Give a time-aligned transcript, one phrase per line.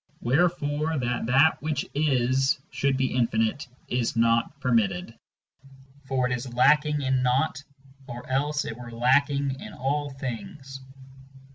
[0.19, 5.63] Wherefore that that which is should be infinite is not permitted;*
[6.01, 7.63] 5 For it is lacking in naught,
[8.07, 10.79] or else it were lacking in all things.